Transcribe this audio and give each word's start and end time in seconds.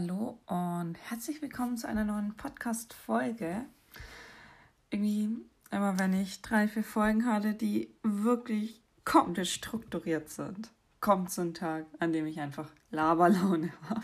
Hallo 0.00 0.38
und 0.46 0.96
herzlich 1.10 1.42
willkommen 1.42 1.76
zu 1.76 1.86
einer 1.86 2.04
neuen 2.04 2.34
Podcast-Folge. 2.34 3.66
Irgendwie, 4.88 5.28
immer 5.70 5.98
wenn 5.98 6.14
ich 6.14 6.40
drei, 6.40 6.68
vier 6.68 6.84
Folgen 6.84 7.26
hatte, 7.26 7.52
die 7.52 7.90
wirklich 8.02 8.80
komplett 9.04 9.48
strukturiert 9.48 10.30
sind, 10.30 10.70
kommt 11.00 11.30
so 11.30 11.42
ein 11.42 11.52
Tag, 11.52 11.84
an 11.98 12.14
dem 12.14 12.24
ich 12.24 12.40
einfach 12.40 12.70
Laberlaune 12.90 13.74
habe. 13.90 14.00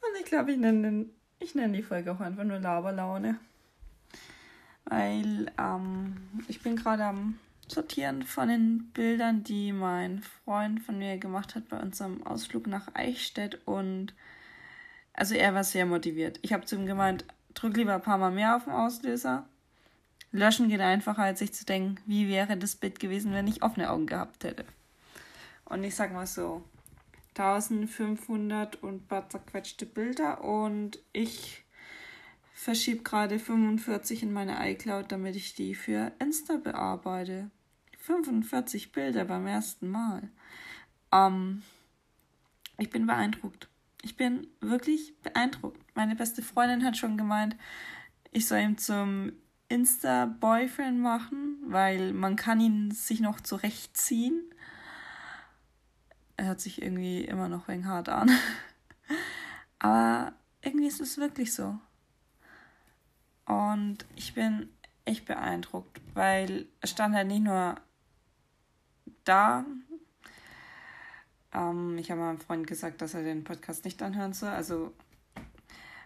Und 0.00 0.20
ich 0.20 0.24
glaube, 0.24 0.52
ich 0.52 0.58
nenne, 0.58 1.06
ich 1.40 1.52
die 1.52 1.82
Folge 1.82 2.12
auch 2.12 2.20
einfach 2.20 2.44
nur 2.44 2.58
Laberlaune. 2.58 3.38
Weil 4.86 5.52
ähm, 5.58 6.16
ich 6.48 6.62
bin 6.62 6.76
gerade 6.76 7.04
am 7.04 7.38
Sortieren 7.68 8.22
von 8.22 8.48
den 8.48 8.90
Bildern, 8.94 9.44
die 9.44 9.72
mein 9.72 10.20
Freund 10.20 10.80
von 10.80 10.96
mir 10.96 11.18
gemacht 11.18 11.54
hat 11.54 11.68
bei 11.68 11.78
unserem 11.78 12.26
Ausflug 12.26 12.66
nach 12.66 12.88
Eichstätt 12.94 13.60
und 13.66 14.14
also 15.14 15.34
er 15.34 15.54
war 15.54 15.64
sehr 15.64 15.86
motiviert. 15.86 16.38
Ich 16.42 16.52
habe 16.52 16.66
zu 16.66 16.76
ihm 16.76 16.86
gemeint, 16.86 17.24
drück 17.54 17.76
lieber 17.76 17.94
ein 17.94 18.02
paar 18.02 18.18
Mal 18.18 18.32
mehr 18.32 18.56
auf 18.56 18.64
den 18.64 18.72
Auslöser. 18.72 19.48
Löschen 20.32 20.68
geht 20.68 20.80
einfacher, 20.80 21.22
als 21.22 21.38
sich 21.38 21.54
zu 21.54 21.64
denken, 21.64 22.00
wie 22.06 22.28
wäre 22.28 22.56
das 22.56 22.74
Bild 22.74 22.98
gewesen, 22.98 23.32
wenn 23.32 23.46
ich 23.46 23.62
offene 23.62 23.88
Augen 23.90 24.06
gehabt 24.06 24.42
hätte. 24.42 24.64
Und 25.64 25.84
ich 25.84 25.94
sag 25.94 26.12
mal 26.12 26.26
so, 26.26 26.64
1500 27.36 28.82
und 28.82 29.08
paar 29.08 29.28
zerquetschte 29.28 29.86
Bilder 29.86 30.42
und 30.42 30.98
ich 31.12 31.64
verschiebe 32.52 33.02
gerade 33.02 33.38
45 33.38 34.24
in 34.24 34.32
meine 34.32 34.70
iCloud, 34.70 35.10
damit 35.10 35.36
ich 35.36 35.54
die 35.54 35.74
für 35.74 36.12
Insta 36.18 36.56
bearbeite. 36.56 37.50
45 37.98 38.92
Bilder 38.92 39.24
beim 39.24 39.46
ersten 39.46 39.88
Mal. 39.88 40.28
Ähm, 41.10 41.62
ich 42.78 42.90
bin 42.90 43.06
beeindruckt. 43.06 43.68
Ich 44.04 44.18
bin 44.18 44.46
wirklich 44.60 45.18
beeindruckt. 45.22 45.80
Meine 45.94 46.14
beste 46.14 46.42
Freundin 46.42 46.84
hat 46.84 46.98
schon 46.98 47.16
gemeint, 47.16 47.56
ich 48.32 48.46
soll 48.46 48.58
ihm 48.58 48.76
zum 48.76 49.32
Insta-Boyfriend 49.70 51.00
machen, 51.00 51.56
weil 51.66 52.12
man 52.12 52.36
kann 52.36 52.60
ihn 52.60 52.90
sich 52.90 53.20
noch 53.20 53.40
zurechtziehen. 53.40 54.42
Er 56.36 56.48
hört 56.48 56.60
sich 56.60 56.82
irgendwie 56.82 57.24
immer 57.24 57.48
noch 57.48 57.66
wegen 57.66 57.88
hart 57.88 58.10
an. 58.10 58.30
Aber 59.78 60.34
irgendwie 60.60 60.88
ist 60.88 61.00
es 61.00 61.16
wirklich 61.16 61.54
so. 61.54 61.78
Und 63.46 64.04
ich 64.16 64.34
bin 64.34 64.68
echt 65.06 65.24
beeindruckt, 65.24 66.02
weil 66.12 66.66
es 66.82 66.90
stand 66.90 67.14
halt 67.14 67.28
nicht 67.28 67.42
nur 67.42 67.76
da 69.24 69.64
ähm, 71.54 71.96
ich 71.98 72.10
habe 72.10 72.20
meinem 72.20 72.38
Freund 72.38 72.66
gesagt, 72.66 73.00
dass 73.00 73.14
er 73.14 73.22
den 73.22 73.44
Podcast 73.44 73.84
nicht 73.84 74.02
anhören 74.02 74.32
soll. 74.32 74.50
Also, 74.50 74.92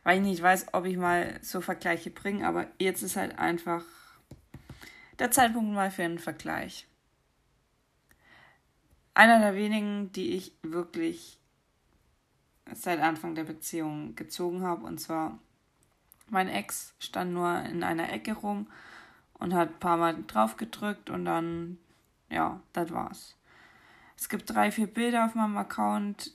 weil 0.04 0.18
ich 0.18 0.24
nicht 0.24 0.42
weiß, 0.42 0.66
ob 0.72 0.84
ich 0.84 0.96
mal 0.96 1.38
so 1.42 1.60
Vergleiche 1.60 2.10
bringe, 2.10 2.46
aber 2.46 2.66
jetzt 2.78 3.02
ist 3.02 3.16
halt 3.16 3.38
einfach 3.38 3.84
der 5.18 5.30
Zeitpunkt 5.30 5.72
mal 5.72 5.90
für 5.90 6.04
einen 6.04 6.18
Vergleich. 6.18 6.86
Einer 9.14 9.40
der 9.40 9.56
wenigen, 9.56 10.12
die 10.12 10.34
ich 10.34 10.52
wirklich 10.62 11.38
seit 12.72 13.00
Anfang 13.00 13.34
der 13.34 13.44
Beziehung 13.44 14.14
gezogen 14.14 14.62
habe. 14.62 14.84
Und 14.86 14.98
zwar, 14.98 15.38
mein 16.28 16.48
Ex 16.48 16.94
stand 16.98 17.32
nur 17.32 17.62
in 17.62 17.82
einer 17.82 18.12
Ecke 18.12 18.34
rum 18.34 18.68
und 19.34 19.54
hat 19.54 19.70
ein 19.70 19.80
paar 19.80 19.96
Mal 19.96 20.22
drauf 20.26 20.56
gedrückt 20.56 21.10
und 21.10 21.24
dann, 21.24 21.78
ja, 22.30 22.60
das 22.72 22.92
war's. 22.92 23.37
Es 24.18 24.28
gibt 24.28 24.50
drei, 24.50 24.72
vier 24.72 24.88
Bilder 24.88 25.24
auf 25.24 25.36
meinem 25.36 25.56
Account, 25.56 26.32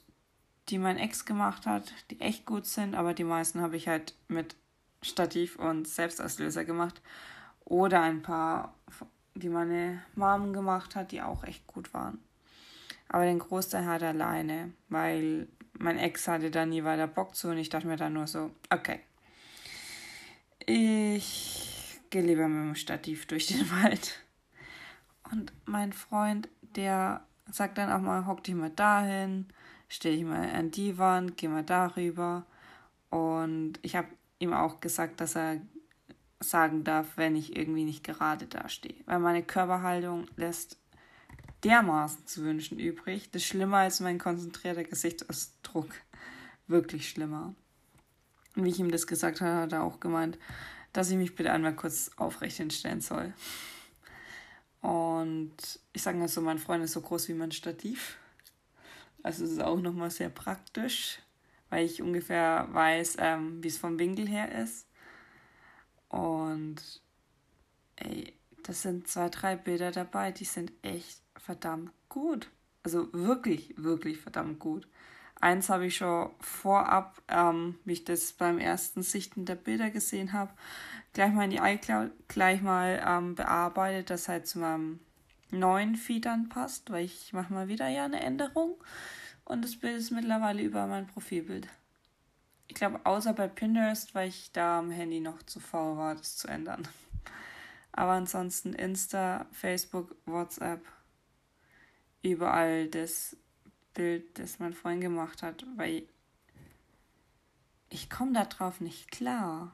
die 0.70 0.78
mein 0.78 0.98
Ex 0.98 1.26
gemacht 1.26 1.66
hat, 1.66 1.94
die 2.10 2.22
echt 2.22 2.46
gut 2.46 2.66
sind, 2.66 2.96
aber 2.96 3.14
die 3.14 3.26
meisten 3.26 3.60
habe 3.60 3.76
ich 3.76 3.90
halt 3.90 4.16
mit 4.30 4.56
Stativ 5.02 5.58
und 5.58 5.86
Selbstauslöser 5.86 6.64
gemacht. 6.64 7.02
Oder 7.66 8.02
ein 8.02 8.22
paar, 8.22 8.74
die 9.36 9.50
meine 9.50 10.02
Mom 10.16 10.54
gemacht 10.54 10.96
hat, 10.96 11.12
die 11.12 11.22
auch 11.22 11.44
echt 11.44 11.68
gut 11.68 11.94
waren. 11.94 12.20
Aber 13.10 13.26
den 13.26 13.40
Großteil 13.40 13.86
hat 13.86 14.02
er 14.02 14.10
alleine, 14.10 14.72
weil 14.88 15.50
mein 15.78 15.98
Ex 16.00 16.30
hatte 16.30 16.52
da 16.52 16.66
nie 16.66 16.86
weiter 16.86 17.08
Bock 17.08 17.36
zu 17.36 17.50
und 17.50 17.58
ich 17.58 17.68
dachte 17.68 17.88
mir 17.88 17.98
dann 17.98 18.14
nur 18.14 18.28
so, 18.28 18.52
okay. 18.70 19.02
Ich 20.66 22.00
gehe 22.10 22.22
lieber 22.22 22.48
mit 22.48 22.64
dem 22.64 22.76
Stativ 22.76 23.28
durch 23.28 23.48
den 23.48 23.70
Wald. 23.84 24.22
Und 25.32 25.52
mein 25.66 25.92
Freund, 25.92 26.48
der 26.62 27.26
Sag 27.52 27.76
dann 27.76 27.92
auch 27.92 28.02
mal, 28.02 28.26
hock 28.26 28.44
dich 28.44 28.56
mal 28.56 28.70
dahin, 28.70 29.48
stell 29.90 30.16
dich 30.16 30.26
mal 30.26 30.50
an 30.50 30.72
die 30.72 30.98
Wand, 30.98 31.38
geh 31.38 31.48
mal 31.48 31.64
darüber. 31.64 32.46
Und 33.10 33.74
ich 33.82 33.96
habe 33.96 34.08
ihm 34.40 34.54
auch 34.54 34.80
gesagt, 34.80 35.22
dass 35.22 35.36
er 35.36 35.62
sagen 36.40 36.84
darf, 36.84 37.08
wenn 37.16 37.36
ich 37.36 37.56
irgendwie 37.56 37.86
nicht 37.86 38.04
gerade 38.04 38.48
dastehe. 38.48 38.96
Weil 39.06 39.20
meine 39.20 39.44
Körperhaltung 39.44 40.28
lässt 40.36 40.78
dermaßen 41.64 42.28
zu 42.28 42.44
wünschen 42.44 42.80
übrig. 42.80 43.30
Das 43.32 43.42
ist 43.42 43.48
schlimmer 43.48 43.78
als 43.78 44.00
mein 44.00 44.20
konzentrierter 44.20 44.84
Gesichtsausdruck. 44.84 45.90
Wirklich 46.68 47.10
schlimmer. 47.10 47.54
Und 48.56 48.66
wie 48.66 48.70
ich 48.70 48.80
ihm 48.80 48.92
das 48.92 49.08
gesagt 49.08 49.42
habe, 49.42 49.62
hat 49.62 49.72
er 49.72 49.84
auch 49.84 50.00
gemeint, 50.00 50.38
dass 50.92 51.10
ich 51.10 51.18
mich 51.18 51.36
bitte 51.36 51.52
einmal 51.52 51.76
kurz 51.76 52.12
aufrecht 52.18 52.58
hinstellen 52.58 53.02
soll. 53.02 53.34
Und 54.84 55.80
ich 55.94 56.02
sage 56.02 56.18
mal 56.18 56.28
so, 56.28 56.42
mein 56.42 56.60
Freund 56.60 56.84
ist 56.84 56.92
so 56.92 57.00
groß 57.00 57.30
wie 57.30 57.34
mein 57.34 57.54
Stativ. 57.54 58.18
Also 59.24 59.46
es 59.46 59.52
ist 59.52 59.62
auch 59.62 59.80
nochmal 59.80 60.12
sehr 60.12 60.28
praktisch, 60.28 61.20
weil 61.70 61.86
ich 61.86 62.02
ungefähr 62.02 62.68
weiß, 62.70 63.16
ähm, 63.20 63.64
wie 63.64 63.70
es 63.70 63.78
vom 63.78 63.98
Winkel 63.98 64.28
her 64.28 64.52
ist. 64.62 64.86
Und 66.10 67.02
ey, 67.96 68.34
das 68.64 68.82
sind 68.82 69.08
zwei, 69.08 69.30
drei 69.30 69.56
Bilder 69.56 69.92
dabei, 69.92 70.34
die 70.34 70.44
sind 70.44 70.74
echt 70.82 71.22
verdammt 71.38 71.94
gut. 72.10 72.50
Also 72.84 73.08
wirklich, 73.14 73.76
wirklich 73.78 74.18
verdammt 74.18 74.60
gut. 74.60 74.86
Eins 75.40 75.70
habe 75.70 75.86
ich 75.86 75.96
schon 75.96 76.32
vorab, 76.42 77.22
ähm, 77.30 77.80
wie 77.86 77.94
ich 77.94 78.04
das 78.04 78.34
beim 78.34 78.60
ersten 78.60 79.02
Sichten 79.02 79.46
der 79.46 79.56
Bilder 79.56 79.92
gesehen 79.92 80.34
habe, 80.34 80.52
gleich 81.14 81.32
mal 81.32 81.46
in 81.46 81.52
die 81.52 81.58
iCloud 81.58 82.12
gleich 82.28 82.62
mal 82.62 83.02
ähm, 83.06 83.36
bearbeitet, 83.36 84.10
das 84.10 84.28
halt 84.28 84.48
zu 84.48 84.60
meinem 84.60 85.00
neuen 85.52 85.96
Feed 85.96 86.28
anpasst, 86.28 86.90
weil 86.92 87.06
ich 87.06 87.32
mache 87.34 87.54
mal 87.54 87.68
wieder 87.68 87.88
ja 87.88 88.06
eine 88.06 88.22
Änderung 88.22 88.76
und 89.46 89.64
das 89.64 89.78
Bild 89.78 89.98
ist 89.98 90.12
mittlerweile 90.12 90.64
über 90.64 90.88
mein 90.88 91.08
Profilbild. 91.08 91.68
Ich 92.68 92.76
glaube, 92.76 93.06
außer 93.06 93.34
bei 93.34 93.48
Pinterest, 93.48 94.16
weil 94.16 94.30
ich 94.30 94.52
da 94.52 94.80
am 94.80 94.90
Handy 94.90 95.20
noch 95.20 95.44
zu 95.44 95.60
faul 95.60 95.98
war, 95.98 96.16
das 96.16 96.38
zu 96.38 96.48
ändern. 96.48 96.88
Aber 97.92 98.14
ansonsten 98.14 98.74
Insta, 98.74 99.46
Facebook, 99.52 100.16
WhatsApp, 100.26 100.82
überall 102.24 102.88
das 102.88 103.38
Bild, 103.94 104.40
das 104.40 104.58
mein 104.58 104.74
Freund 104.74 105.02
gemacht 105.02 105.44
hat, 105.44 105.66
weil 105.76 106.04
ich 107.90 108.10
komme 108.10 108.34
da 108.34 108.46
drauf 108.46 108.82
nicht 108.82 109.12
klar 109.12 109.72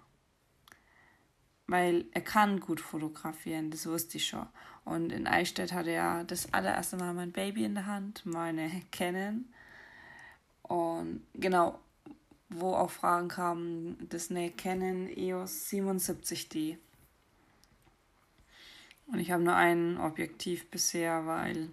weil 1.69 2.05
er 2.13 2.21
kann 2.21 2.59
gut 2.59 2.81
fotografieren, 2.81 3.69
das 3.69 3.85
wusste 3.85 4.17
ich 4.17 4.25
schon. 4.25 4.47
Und 4.85 5.11
in 5.11 5.27
Eichstätt 5.27 5.71
hatte 5.71 5.91
er 5.91 6.23
das 6.23 6.51
allererste 6.51 6.97
Mal 6.97 7.13
mein 7.13 7.31
Baby 7.31 7.63
in 7.63 7.75
der 7.75 7.85
Hand, 7.85 8.25
meine 8.25 8.71
Canon. 8.91 9.45
Und 10.63 11.21
genau, 11.35 11.79
wo 12.49 12.73
auch 12.73 12.89
Fragen 12.89 13.27
kamen, 13.27 14.07
das 14.09 14.31
eine 14.31 14.49
Canon 14.49 15.07
EOS 15.15 15.69
77D. 15.69 16.77
Und 19.07 19.19
ich 19.19 19.31
habe 19.31 19.43
nur 19.43 19.55
ein 19.55 19.99
Objektiv 19.99 20.71
bisher, 20.71 21.27
weil 21.27 21.69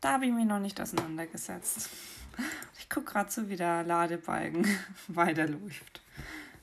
da 0.00 0.14
habe 0.14 0.26
ich 0.26 0.32
mich 0.32 0.46
noch 0.46 0.58
nicht 0.58 0.80
auseinandergesetzt. 0.80 1.90
Ich 2.78 2.88
gucke 2.88 3.12
gerade 3.12 3.30
so, 3.30 3.48
wie 3.48 3.56
der 3.56 3.84
Ladebalken 3.84 4.66
weiterläuft, 5.06 6.00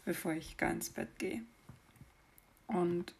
bevor 0.03 0.33
ich 0.33 0.57
gar 0.57 0.71
ins 0.71 0.89
Bett 0.89 1.17
gehe. 1.19 1.43
Und 2.67 3.13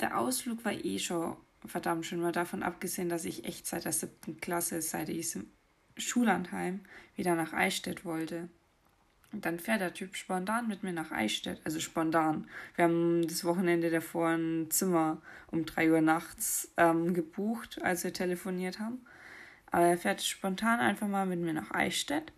der 0.00 0.18
Ausflug 0.18 0.64
war 0.64 0.72
eh 0.72 0.98
schon 0.98 1.36
verdammt 1.64 2.06
schön, 2.06 2.20
mal 2.20 2.32
davon 2.32 2.62
abgesehen, 2.62 3.08
dass 3.08 3.24
ich 3.24 3.44
echt 3.44 3.66
seit 3.66 3.84
der 3.84 3.92
siebten 3.92 4.40
Klasse, 4.40 4.82
seit 4.82 5.08
diesem 5.08 5.46
Schullandheim, 5.96 6.80
wieder 7.16 7.34
nach 7.34 7.52
Eichstätt 7.52 8.04
wollte. 8.04 8.48
Und 9.32 9.44
dann 9.44 9.58
fährt 9.58 9.80
der 9.80 9.92
Typ 9.92 10.16
spontan 10.16 10.68
mit 10.68 10.82
mir 10.82 10.92
nach 10.92 11.10
Eichstätt, 11.10 11.60
also 11.64 11.80
spontan. 11.80 12.48
Wir 12.74 12.84
haben 12.84 13.26
das 13.26 13.44
Wochenende 13.44 13.90
davor 13.90 14.28
ein 14.28 14.70
Zimmer 14.70 15.20
um 15.50 15.66
drei 15.66 15.90
Uhr 15.90 16.00
nachts 16.00 16.70
ähm, 16.76 17.12
gebucht, 17.12 17.82
als 17.82 18.04
wir 18.04 18.12
telefoniert 18.12 18.78
haben. 18.78 19.04
Aber 19.70 19.84
er 19.84 19.98
fährt 19.98 20.22
spontan 20.22 20.80
einfach 20.80 21.08
mal 21.08 21.26
mit 21.26 21.40
mir 21.40 21.52
nach 21.52 21.72
Eichstätt. 21.72 22.32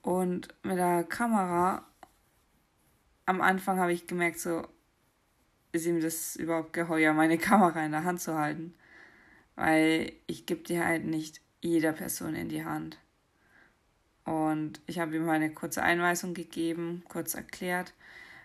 Und 0.00 0.48
mit 0.62 0.78
der 0.78 1.02
Kamera 1.04 1.84
am 3.26 3.40
Anfang 3.40 3.78
habe 3.78 3.92
ich 3.92 4.06
gemerkt, 4.06 4.38
so 4.38 4.66
ist 5.72 5.86
ihm 5.86 6.00
das 6.00 6.36
überhaupt 6.36 6.72
geheuer, 6.72 7.12
meine 7.12 7.38
Kamera 7.38 7.84
in 7.84 7.92
der 7.92 8.04
Hand 8.04 8.20
zu 8.20 8.36
halten. 8.38 8.74
Weil 9.56 10.12
ich 10.26 10.46
gebe 10.46 10.62
die 10.62 10.80
halt 10.80 11.04
nicht 11.04 11.40
jeder 11.60 11.92
Person 11.92 12.34
in 12.34 12.48
die 12.48 12.64
Hand. 12.64 12.98
Und 14.24 14.80
ich 14.86 14.98
habe 14.98 15.16
ihm 15.16 15.28
eine 15.28 15.50
kurze 15.52 15.82
Einweisung 15.82 16.34
gegeben, 16.34 17.02
kurz 17.08 17.34
erklärt, 17.34 17.92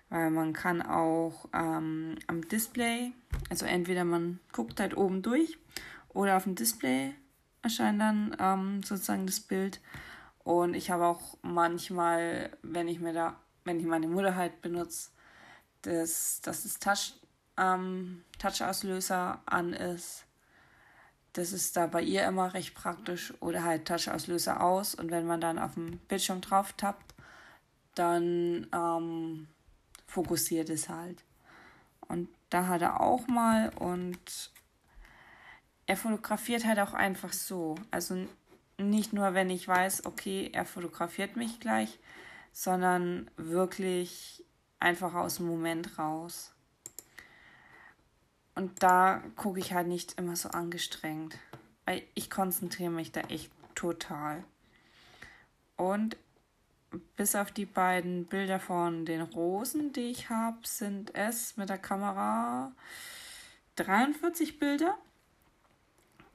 weil 0.10 0.30
man 0.30 0.54
kann 0.54 0.82
auch 0.82 1.48
ähm, 1.54 2.16
am 2.28 2.48
Display, 2.48 3.14
also 3.50 3.66
entweder 3.66 4.04
man 4.04 4.40
guckt 4.52 4.80
halt 4.80 4.98
oben 4.98 5.22
durch 5.22 5.58
oder 6.10 6.36
auf 6.36 6.44
dem 6.44 6.56
Display 6.56 7.14
erscheint 7.62 8.02
dann 8.02 8.36
ähm, 8.40 8.84
sozusagen 8.84 9.26
das 9.26 9.40
Bild. 9.40 9.80
Und 10.44 10.74
ich 10.74 10.92
habe 10.92 11.06
auch 11.06 11.38
manchmal, 11.42 12.50
wenn 12.62 12.88
ich 12.88 13.00
mir 13.00 13.14
da, 13.14 13.36
wenn 13.70 13.80
ich 13.80 13.86
meine 13.86 14.08
Mutter 14.08 14.36
halt 14.36 14.62
benutze, 14.62 15.12
dass, 15.84 16.42
dass 16.42 16.64
das 16.64 16.80
Touch, 16.80 17.14
ähm, 17.56 18.24
Touch-Auslöser 18.40 19.44
an 19.46 19.74
ist. 19.74 20.26
Das 21.34 21.54
ist 21.54 21.78
da 21.78 21.86
bei 21.86 22.02
ihr 22.02 22.26
immer 22.26 22.56
recht 22.56 22.74
praktisch. 22.74 23.32
Oder 23.42 23.64
halt 23.64 23.88
Touch-Auslöser 23.88 24.62
aus. 24.62 24.96
Und 24.96 25.12
wenn 25.12 25.28
man 25.28 25.40
dann 25.40 25.60
auf 25.60 25.76
dem 25.76 26.00
Bildschirm 26.00 26.42
drauf 26.42 26.74
tappt, 26.74 27.14
dann 27.94 28.66
ähm, 28.74 29.48
fokussiert 30.08 30.72
es 30.72 30.90
halt. 30.90 31.24
Und 32.08 32.28
da 32.50 32.66
hat 32.66 32.82
er 32.82 33.00
auch 33.00 33.28
mal 33.28 33.70
und 33.78 34.52
er 35.86 35.96
fotografiert 35.96 36.66
halt 36.66 36.80
auch 36.80 36.94
einfach 36.96 37.34
so. 37.34 37.76
Also 37.92 38.28
nicht 38.80 39.14
nur, 39.14 39.36
wenn 39.36 39.52
ich 39.52 39.68
weiß, 39.68 40.08
okay, 40.08 40.50
er 40.54 40.66
fotografiert 40.66 41.36
mich 41.36 41.60
gleich, 41.60 42.00
sondern 42.52 43.30
wirklich 43.38 44.44
einfach 44.80 45.14
aus 45.14 45.38
dem 45.38 45.48
Moment 45.48 45.98
raus. 45.98 46.54
Und 48.56 48.84
da 48.84 49.24
gucke 49.36 49.60
ich 49.60 49.74
halt 49.74 49.88
nicht 49.88 50.18
immer 50.18 50.36
so 50.36 50.50
angestrengt, 50.50 51.38
weil 51.86 52.04
ich 52.14 52.30
konzentriere 52.30 52.92
mich 52.92 53.12
da 53.12 53.22
echt 53.22 53.52
total. 53.76 54.44
Und 55.78 56.18
bis 57.16 57.36
auf 57.36 57.52
die 57.52 57.66
beiden 57.66 58.26
Bilder 58.26 58.60
von 58.60 59.06
den 59.06 59.22
Rosen, 59.22 59.94
die 59.94 60.12
ich 60.12 60.30
habe, 60.30 60.58
sind 60.64 61.16
es 61.16 61.56
mit 61.56 61.70
der 61.70 61.78
Kamera 61.78 62.72
43 63.76 64.60
Bilder, 64.60 64.98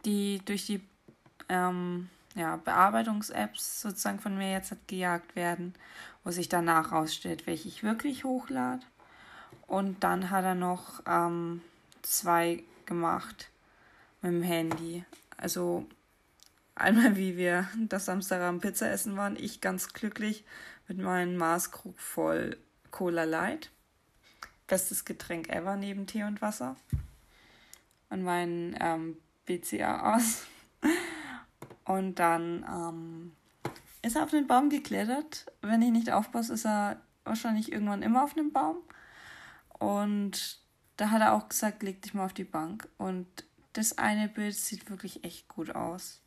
die 0.04 0.40
durch 0.44 0.66
die 0.66 0.80
ähm, 1.48 2.08
ja, 2.34 2.56
Bearbeitungs-Apps 2.56 3.80
sozusagen 3.80 4.18
von 4.18 4.36
mir 4.36 4.50
jetzt 4.50 4.74
gejagt 4.88 5.36
werden, 5.36 5.74
wo 6.24 6.30
sich 6.30 6.48
danach 6.48 6.92
rausstellt, 6.92 7.46
welche 7.46 7.68
ich 7.68 7.82
wirklich 7.82 8.24
hochlade. 8.24 8.84
Und 9.66 10.02
dann 10.04 10.30
hat 10.30 10.44
er 10.44 10.54
noch 10.54 11.02
ähm, 11.06 11.62
zwei 12.02 12.62
gemacht 12.86 13.50
mit 14.20 14.32
dem 14.32 14.42
Handy. 14.42 15.04
Also 15.36 15.86
einmal, 16.74 17.16
wie 17.16 17.36
wir 17.36 17.68
das 17.88 18.06
Samstagabend 18.06 18.62
Pizza 18.62 18.90
essen 18.90 19.16
waren, 19.16 19.36
ich 19.36 19.60
ganz 19.60 19.92
glücklich 19.92 20.44
mit 20.88 20.98
meinem 20.98 21.36
Maßkrug 21.36 21.98
voll 21.98 22.56
Cola 22.90 23.24
Light. 23.24 23.70
Bestes 24.66 25.04
Getränk 25.04 25.48
ever 25.50 25.76
neben 25.76 26.06
Tee 26.06 26.24
und 26.24 26.40
Wasser. 26.42 26.76
Und 28.10 28.22
mein 28.22 28.76
ähm, 28.80 29.16
BCA 29.46 30.14
aus. 30.14 30.46
Und 31.84 32.18
dann 32.18 32.64
ähm, 32.68 33.32
ist 34.02 34.16
er 34.16 34.24
auf 34.24 34.30
den 34.30 34.46
Baum 34.46 34.70
geklettert. 34.70 35.46
Wenn 35.60 35.82
ich 35.82 35.90
nicht 35.90 36.10
aufpasse, 36.10 36.54
ist 36.54 36.66
er 36.66 37.00
wahrscheinlich 37.24 37.72
irgendwann 37.72 38.02
immer 38.02 38.24
auf 38.24 38.34
dem 38.34 38.52
Baum. 38.52 38.76
Und 39.78 40.60
da 40.96 41.10
hat 41.10 41.20
er 41.20 41.34
auch 41.34 41.48
gesagt, 41.48 41.82
leg 41.82 42.00
dich 42.02 42.14
mal 42.14 42.24
auf 42.24 42.32
die 42.32 42.44
Bank. 42.44 42.88
Und 42.98 43.26
das 43.72 43.98
eine 43.98 44.28
Bild 44.28 44.54
sieht 44.54 44.88
wirklich 44.90 45.24
echt 45.24 45.48
gut 45.48 45.74
aus. 45.74 46.20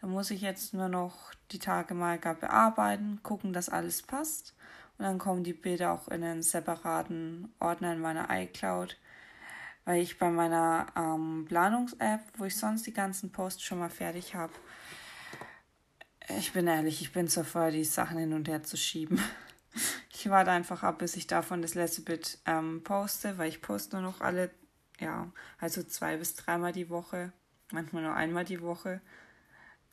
Da 0.00 0.06
muss 0.06 0.30
ich 0.30 0.40
jetzt 0.40 0.72
nur 0.72 0.88
noch 0.88 1.34
die 1.50 1.58
Tage 1.58 1.94
mal 1.94 2.18
gar 2.18 2.34
bearbeiten, 2.34 3.20
gucken, 3.22 3.52
dass 3.52 3.68
alles 3.68 4.02
passt. 4.02 4.54
Und 4.96 5.04
dann 5.04 5.18
kommen 5.18 5.44
die 5.44 5.52
Bilder 5.52 5.92
auch 5.92 6.08
in 6.08 6.22
einen 6.22 6.42
separaten 6.42 7.52
Ordner 7.58 7.92
in 7.92 8.00
meiner 8.00 8.28
iCloud 8.30 8.96
weil 9.90 10.02
ich 10.02 10.20
bei 10.20 10.30
meiner 10.30 10.86
ähm, 10.94 11.46
Planungs-App, 11.48 12.20
wo 12.38 12.44
ich 12.44 12.56
sonst 12.56 12.86
die 12.86 12.92
ganzen 12.92 13.32
Posts 13.32 13.64
schon 13.64 13.80
mal 13.80 13.90
fertig 13.90 14.36
habe, 14.36 14.52
ich 16.38 16.52
bin 16.52 16.68
ehrlich, 16.68 17.02
ich 17.02 17.10
bin 17.10 17.26
zu 17.26 17.42
voll, 17.42 17.72
die 17.72 17.82
Sachen 17.82 18.16
hin 18.16 18.32
und 18.32 18.46
her 18.46 18.62
zu 18.62 18.76
schieben. 18.76 19.20
Ich 20.12 20.28
warte 20.28 20.50
einfach 20.50 20.82
ab, 20.82 20.98
bis 20.98 21.16
ich 21.16 21.28
davon 21.28 21.62
das 21.62 21.74
letzte 21.74 22.02
Bild 22.02 22.38
ähm, 22.44 22.82
poste, 22.84 23.38
weil 23.38 23.48
ich 23.48 23.62
poste 23.62 23.96
nur 23.96 24.04
noch 24.04 24.20
alle, 24.20 24.50
ja, 24.98 25.32
also 25.58 25.82
zwei 25.82 26.18
bis 26.18 26.34
dreimal 26.34 26.72
die 26.72 26.90
Woche, 26.90 27.32
manchmal 27.72 28.02
nur 28.02 28.14
einmal 28.14 28.44
die 28.44 28.60
Woche. 28.60 29.00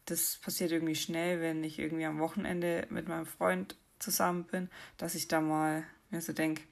Das 0.06 0.38
passiert 0.38 0.72
irgendwie 0.72 0.96
schnell, 0.96 1.40
wenn 1.40 1.64
ich 1.64 1.80
irgendwie 1.80 2.06
am 2.06 2.20
Wochenende 2.20 2.88
mit 2.90 3.08
meinem 3.08 3.28
Freund 3.28 3.78
zusammen 4.00 4.44
bin, 4.46 4.70
dass 4.98 5.16
ich 5.16 5.30
da 5.30 5.40
mal 5.40 5.84
mir 6.10 6.22
so 6.22 6.34
denke, 6.34 6.64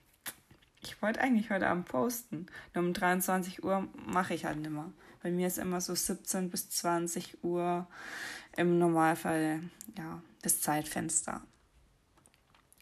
ich 0.85 1.01
wollte 1.01 1.21
eigentlich 1.21 1.49
heute 1.49 1.67
Abend 1.67 1.87
posten. 1.87 2.47
Nur 2.73 2.83
um 2.83 2.93
23 2.93 3.63
Uhr 3.63 3.87
mache 4.05 4.33
ich 4.33 4.45
halt 4.45 4.59
nicht 4.59 4.69
mehr. 4.69 4.91
Bei 5.23 5.31
mir 5.31 5.47
ist 5.47 5.57
immer 5.57 5.81
so 5.81 5.95
17 5.95 6.49
bis 6.49 6.69
20 6.69 7.43
Uhr 7.43 7.87
im 8.55 8.77
Normalfall 8.77 9.61
ja, 9.97 10.21
das 10.43 10.61
Zeitfenster. 10.61 11.41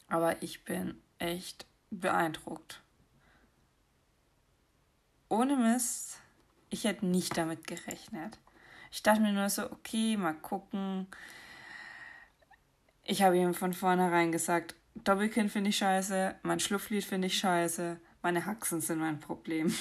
Aber 0.10 0.42
ich 0.44 0.66
bin 0.66 1.02
echt 1.20 1.66
beeindruckt. 1.90 2.82
Ohne 5.30 5.56
Mist, 5.56 6.20
ich 6.70 6.84
hätte 6.84 7.06
nicht 7.06 7.38
damit 7.38 7.66
gerechnet. 7.66 8.38
Ich 8.92 9.02
dachte 9.02 9.22
mir 9.22 9.32
nur 9.32 9.50
so, 9.50 9.72
okay, 9.72 10.18
mal 10.18 10.36
gucken. 10.36 11.08
Ich 13.04 13.24
habe 13.24 13.38
ihm 13.38 13.54
von 13.54 13.74
vornherein 13.74 14.32
gesagt, 14.32 14.76
Doppelkinn 14.96 15.50
finde 15.50 15.70
ich 15.70 15.78
scheiße, 15.78 16.36
mein 16.44 16.60
Schlupflied 16.60 17.04
finde 17.04 17.28
ich 17.28 17.38
scheiße, 17.38 18.00
meine 18.22 18.46
Haxen 18.46 18.80
sind 18.80 19.00
mein 19.00 19.20
Problem. 19.20 19.74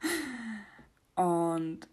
Und 1.14 1.86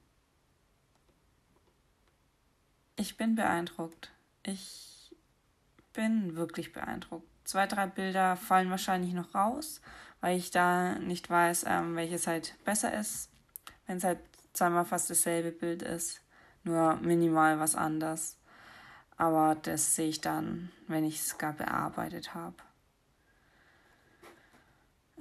ich 2.95 3.17
bin 3.17 3.35
beeindruckt. 3.35 4.11
Ich 4.43 5.15
bin 5.93 6.35
wirklich 6.35 6.73
beeindruckt. 6.73 7.27
Zwei, 7.43 7.67
drei 7.67 7.87
Bilder 7.87 8.37
fallen 8.37 8.69
wahrscheinlich 8.69 9.13
noch 9.13 9.35
raus, 9.35 9.81
weil 10.19 10.37
ich 10.37 10.51
da 10.51 10.95
nicht 10.99 11.29
weiß, 11.29 11.65
ähm, 11.67 11.95
welches 11.95 12.27
halt 12.27 12.55
besser 12.63 12.97
ist. 12.97 13.29
Wenn 13.87 13.97
es 13.97 14.03
halt 14.03 14.19
zweimal 14.53 14.85
fast 14.85 15.09
dasselbe 15.09 15.51
Bild 15.51 15.81
ist, 15.81 16.21
nur 16.63 16.95
minimal 16.97 17.59
was 17.59 17.75
anders. 17.75 18.37
Aber 19.21 19.53
das 19.53 19.93
sehe 19.95 20.09
ich 20.09 20.19
dann, 20.19 20.71
wenn 20.87 21.03
ich 21.03 21.19
es 21.19 21.37
gar 21.37 21.53
bearbeitet 21.53 22.33
habe. 22.33 22.55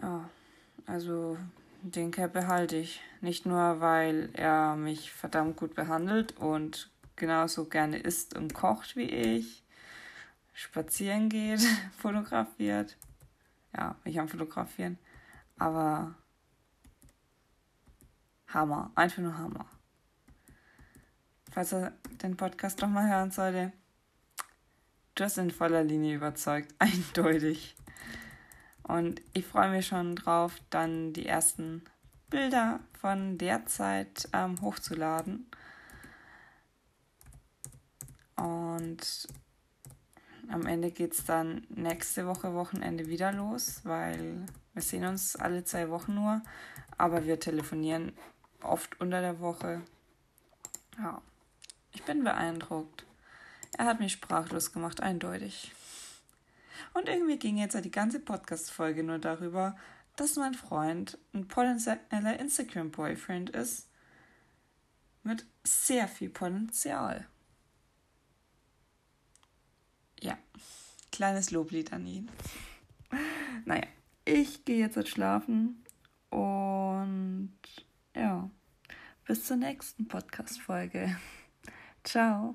Ja, 0.00 0.30
also 0.86 1.36
den 1.82 2.10
Kerl 2.10 2.30
behalte 2.30 2.76
ich. 2.76 3.02
Nicht 3.20 3.44
nur, 3.44 3.82
weil 3.82 4.30
er 4.32 4.74
mich 4.74 5.12
verdammt 5.12 5.58
gut 5.58 5.74
behandelt 5.74 6.34
und 6.38 6.90
genauso 7.14 7.66
gerne 7.66 7.98
isst 7.98 8.34
und 8.34 8.54
kocht 8.54 8.96
wie 8.96 9.10
ich, 9.10 9.62
spazieren 10.54 11.28
geht, 11.28 11.60
fotografiert. 11.98 12.96
Ja, 13.76 13.96
ich 14.04 14.18
am 14.18 14.28
Fotografieren. 14.28 14.98
Aber 15.58 16.14
Hammer, 18.48 18.92
einfach 18.94 19.18
nur 19.18 19.36
Hammer. 19.36 19.66
Falls 21.52 21.74
er 21.74 21.92
den 22.22 22.38
Podcast 22.38 22.80
doch 22.80 22.88
mal 22.88 23.06
hören 23.06 23.30
sollte, 23.30 23.74
Du 25.14 25.24
hast 25.24 25.38
in 25.38 25.50
voller 25.50 25.84
Linie 25.84 26.16
überzeugt, 26.16 26.74
eindeutig. 26.78 27.76
Und 28.82 29.20
ich 29.32 29.46
freue 29.46 29.70
mich 29.70 29.86
schon 29.86 30.16
drauf, 30.16 30.54
dann 30.70 31.12
die 31.12 31.26
ersten 31.26 31.84
Bilder 32.28 32.80
von 33.00 33.38
der 33.38 33.66
Zeit 33.66 34.28
ähm, 34.32 34.60
hochzuladen. 34.60 35.46
Und 38.36 39.28
am 40.50 40.66
Ende 40.66 40.90
geht 40.90 41.12
es 41.12 41.24
dann 41.24 41.66
nächste 41.68 42.26
Woche 42.26 42.54
Wochenende 42.54 43.06
wieder 43.06 43.32
los, 43.32 43.80
weil 43.84 44.46
wir 44.72 44.82
sehen 44.82 45.04
uns 45.04 45.36
alle 45.36 45.64
zwei 45.64 45.90
Wochen 45.90 46.14
nur, 46.14 46.42
aber 46.96 47.24
wir 47.24 47.38
telefonieren 47.38 48.12
oft 48.62 49.00
unter 49.00 49.20
der 49.20 49.40
Woche. 49.40 49.82
Ja, 50.98 51.20
ich 51.92 52.02
bin 52.02 52.24
beeindruckt. 52.24 53.06
Er 53.76 53.86
hat 53.86 54.00
mich 54.00 54.12
sprachlos 54.12 54.72
gemacht, 54.72 55.00
eindeutig. 55.00 55.72
Und 56.94 57.08
irgendwie 57.08 57.38
ging 57.38 57.56
jetzt 57.56 57.76
die 57.84 57.90
ganze 57.90 58.20
Podcast-Folge 58.20 59.02
nur 59.02 59.18
darüber, 59.18 59.76
dass 60.16 60.36
mein 60.36 60.54
Freund 60.54 61.18
ein 61.32 61.46
potenzieller 61.48 62.38
Instagram-Boyfriend 62.38 63.50
ist. 63.50 63.88
Mit 65.22 65.46
sehr 65.64 66.08
viel 66.08 66.30
Potenzial. 66.30 67.26
Ja, 70.20 70.36
kleines 71.12 71.50
Loblied 71.50 71.92
an 71.92 72.06
ihn. 72.06 72.30
Naja, 73.64 73.86
ich 74.24 74.64
gehe 74.64 74.78
jetzt 74.78 75.08
schlafen 75.08 75.84
und 76.30 77.52
ja, 78.14 78.48
bis 79.26 79.44
zur 79.44 79.56
nächsten 79.56 80.08
Podcast-Folge. 80.08 81.16
Ciao. 82.04 82.54